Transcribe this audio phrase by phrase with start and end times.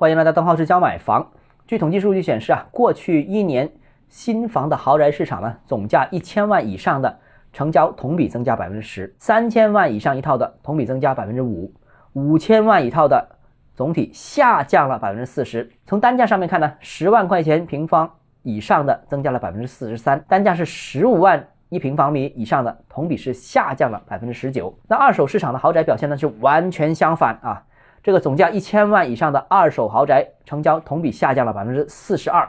[0.00, 1.30] 欢迎来到邓浩之教买房。
[1.66, 3.70] 据统计数据显示啊，过去一年
[4.08, 7.18] 新房的豪宅市场呢，总价一千万以上的
[7.52, 11.70] 成交同比增加百分之十，三千万以上一套的同比增加百分之五，
[12.14, 13.28] 五千万一套的
[13.74, 15.70] 总体下降了百分之四十。
[15.84, 18.10] 从单价上面看呢，十万块钱平方
[18.42, 21.46] 以上的增加了百分之四十三，单价是十五万。
[21.68, 24.76] 一平方米以上的同比是下降了百分之十九。
[24.88, 27.62] 那二手市场的豪宅表现呢是完全相反啊。
[28.02, 32.48] 这个总价一千万以上的二手豪宅成交同比下降了百分之四十二，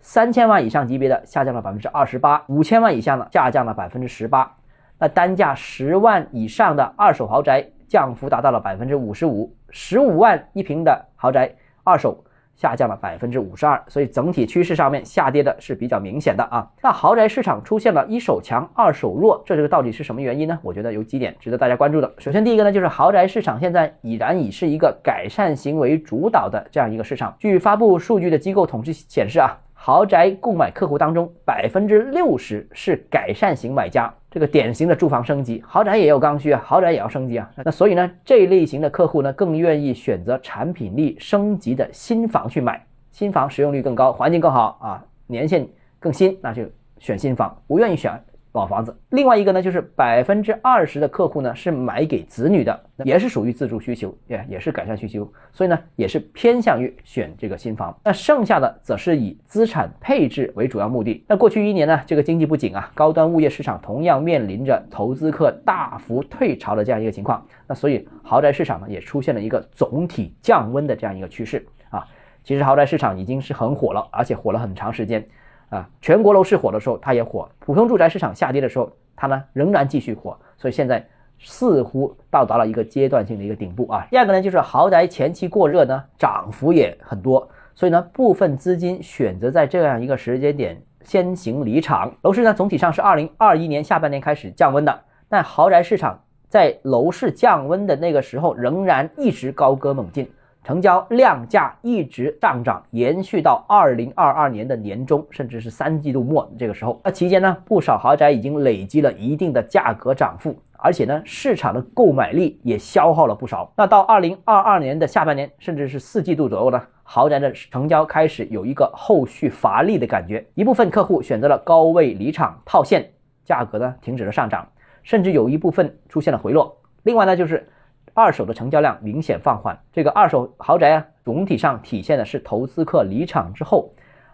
[0.00, 4.56] 三千万以上级别的下降了百分之二十八，五千万以下呢下降了百分之十八。
[4.98, 12.24] 那单价十万以上的二手豪宅降幅达到了百分之五十五，十五万一平的豪宅二手。
[12.54, 16.70] 下降了百分之五十二，所以整体趋势上面下跌的是比较明显的啊。
[16.82, 20.58] 那豪宅市场出现了一手强二手弱，这这个到底是什么原因呢？
[20.62, 22.12] 我觉得有几点值得大家关注的。
[22.18, 27.34] 首先，第一个呢，就是豪宅市场现在已然已是一个改善型为主导的这样一个市场。
[27.38, 29.58] 据发布数据的机构统计显示啊。
[29.84, 37.50] 豪宅购买客户当中，百分之六十是改善型买家，这个典型的住房升级，豪宅也有刚需啊，豪宅也要升级啊。
[37.62, 45.68] 那所以呢，这一类型的客户呢，更愿意选择产品力升级的新房去买，新房使用率更高，环境更好啊，年限
[46.00, 46.64] 更新，那就
[46.98, 48.18] 选新房，不愿意选。
[48.52, 57.98] 老房子，另外一个呢，就是百分之二十的客户呢是买给子女的，也是属于自住需求，也也是改善需求，所以呢也是偏向于选这个新房。
[58.04, 61.24] 那剩下的则是以资产配置为主要目的。
[61.26, 67.42] 那过去一年呢，这个经济不景啊，高端物业市场同样面临着投资客大幅退潮的这样一个情况。
[67.66, 72.06] 那所以豪宅市场呢也出现了一个总体降温的这样一个趋势啊。
[72.44, 75.26] 其实豪宅市场已经是很火了，而且火了很长时间。
[75.72, 80.38] 啊，全国楼市火的时候，它也火；普通住宅市场下跌的时候，它呢仍然继续火。
[80.58, 81.02] 所以现在
[81.38, 84.06] 似乎到达了一个阶段性的一个顶部啊。
[84.10, 92.14] 第二个呢，就是豪宅前期过热呢，涨幅也很多，所以呢，部分资金选择在这样一个时间点先行离场。
[92.20, 100.30] 楼市呢，总体上是二零二一年下半年开始降温的，但豪宅市场在楼市降温的那个时候，仍然一直高歌猛进。
[100.64, 107.00] 成交量价一直上涨，延续到二零二二年的年中，甚至是三季度末这个时候。
[107.02, 113.72] 那期间呢，不少豪宅已经累积了一定的价格涨幅，而且呢，市场的购买力也消耗了不少。
[113.76, 120.46] 那到二零二二年的下半年，甚至是四季度左右呢，豪宅的成交开始有一个后续乏力的感觉。
[120.54, 123.10] 一部分客户选择了高位离场套现，
[123.44, 124.68] 价格呢停止了上涨，
[125.02, 126.76] 甚至有一部分出现了回落。
[127.02, 127.68] 另外呢，就是。
[128.14, 133.90] 二手的成交量明显放缓，这个二手豪宅啊，总体上体现的是投资客离场之后，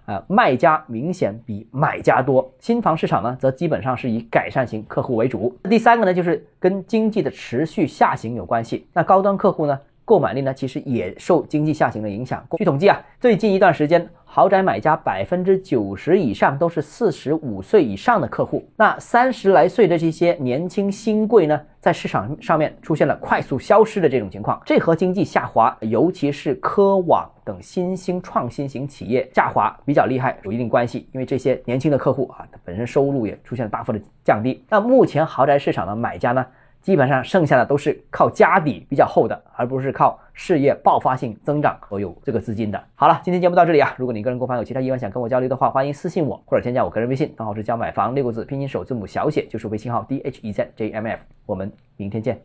[0.07, 2.53] 呃，卖家明显比买家多。
[2.59, 5.57] 新房市场呢，则基本上是以改善型客户为主。
[5.65, 8.87] 第三个呢，就是跟经济的持续下行有关系。
[8.93, 9.79] 那高端客户呢？
[10.09, 12.43] 购买力呢，其实也受经济下行的影响。
[12.57, 18.67] 据统计啊，最近一段时间，豪宅买家百分之九十以上都是四十五岁以上的客户。
[18.75, 24.59] 那三十来岁的这些年轻新贵呢，在市场上面出现了快速消失的这种情况。
[24.65, 31.07] 这和经济下滑，尤其是科网等新兴创新型企业下滑比较厉害有一定关系。
[31.13, 34.65] 因为这些年轻的客户啊，他本身收入也出现了大幅的降低。
[34.71, 36.47] 那目前豪宅市场的买家呢？
[36.81, 42.83] 基本上剩下的都是靠家底比较厚的，而不是靠事业爆发性增长而有这个资金的。
[42.95, 43.95] 好了，今天节目到这里啊。
[43.99, 51.21] 如果你个人购房有其他疑问想跟我交流的话，欢迎私信我或者添加我个人微信，账号是教买房六个字拼音首字母小写，就是微信号 d h e z j m f。
[51.45, 52.41] 我们明天见。